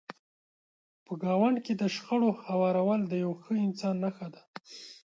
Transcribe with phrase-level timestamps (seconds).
[1.05, 4.41] په ګاونډ کې د شخړو هوارول د یو ښه انسان نښه ده.